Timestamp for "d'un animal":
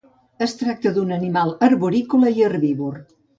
0.95-1.53